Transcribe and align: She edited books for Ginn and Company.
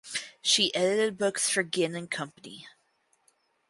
She 0.41 0.73
edited 0.73 1.19
books 1.19 1.47
for 1.51 1.61
Ginn 1.63 1.93
and 1.95 2.09
Company. 2.09 2.67